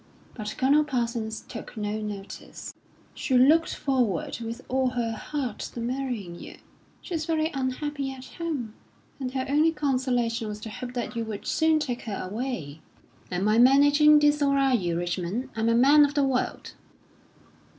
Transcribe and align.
But 0.33 0.55
Colonel 0.57 0.83
Parsons 0.83 1.41
took 1.41 1.77
no 1.77 2.01
notice. 2.01 2.73
"She 3.13 3.37
looked 3.37 3.75
forward 3.75 4.39
with 4.39 4.61
all 4.67 4.87
her 4.89 5.11
heart 5.11 5.59
to 5.59 5.79
marrying 5.79 6.33
you. 6.39 6.57
She's 7.01 7.27
very 7.27 7.51
unhappy 7.53 8.11
at 8.11 8.25
home, 8.25 8.73
and 9.19 9.31
her 9.33 9.45
only 9.47 9.71
consolation 9.71 10.47
was 10.47 10.59
the 10.59 10.71
hope 10.71 10.95
that 10.95 11.15
you 11.15 11.23
would 11.25 11.45
soon 11.45 11.77
take 11.77 12.01
her 12.05 12.19
away." 12.31 12.81
"Am 13.31 13.47
I 13.47 13.59
managing 13.59 14.17
this 14.17 14.41
or 14.41 14.57
are 14.57 14.73
you, 14.73 14.97
Richmond? 14.97 15.49
I'm 15.55 15.69
a 15.69 15.75
man 15.75 16.03
of 16.03 16.15
the 16.15 16.23
world." 16.23 16.73